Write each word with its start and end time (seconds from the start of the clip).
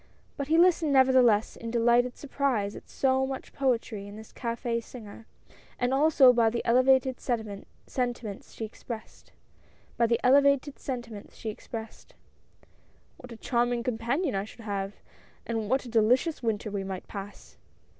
But 0.35 0.47
he 0.47 0.57
listened 0.57 0.91
nevertheless 0.93 1.55
in 1.55 1.69
delight 1.69 2.07
ed 2.07 2.17
surprise 2.17 2.75
at 2.75 2.89
so 2.89 3.27
much 3.27 3.53
poetry 3.53 4.07
in 4.07 4.15
this 4.15 4.33
caf^ 4.33 4.81
singer, 4.83 5.27
and 5.77 5.93
also 5.93 6.33
by 6.33 6.49
the 6.49 6.65
elevated 6.65 7.19
sentiments 7.19 8.51
she 8.51 8.65
expressed." 8.65 9.31
What 9.97 10.11
a 10.11 10.17
charming 13.39 13.83
companion 13.83 14.33
I 14.33 14.43
should 14.45 14.61
have, 14.65 14.95
and 15.45 15.69
what 15.69 15.85
a 15.85 15.87
delicious 15.87 16.41
winter 16.41 16.71
we 16.71 16.83
might 16.83 17.07
pass 17.07 17.57